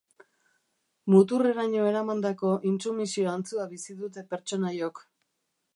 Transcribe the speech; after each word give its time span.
Muturreraino 1.15 1.83
eramandako 1.89 2.55
intsumisio 2.71 3.31
antzua 3.35 3.69
bizi 3.77 3.99
dute 4.03 4.27
pertsonaiok. 4.35 5.07